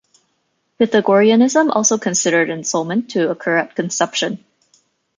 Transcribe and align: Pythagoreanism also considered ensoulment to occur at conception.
Pythagoreanism 0.79 1.69
also 1.69 1.99
considered 1.99 2.49
ensoulment 2.49 3.09
to 3.11 3.29
occur 3.29 3.57
at 3.57 3.75
conception. 3.75 4.43